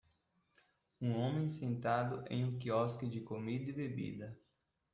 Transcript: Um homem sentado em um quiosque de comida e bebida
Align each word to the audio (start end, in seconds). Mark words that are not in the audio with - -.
Um 0.99 1.15
homem 1.15 1.47
sentado 1.47 2.25
em 2.27 2.43
um 2.43 2.57
quiosque 2.57 3.07
de 3.07 3.21
comida 3.21 3.69
e 3.69 3.71
bebida 3.71 4.35